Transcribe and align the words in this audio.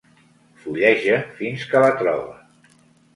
Fulleja 0.61 1.19
fins 1.41 1.65
que 1.73 1.83
la 1.83 1.91
troba. 1.99 2.73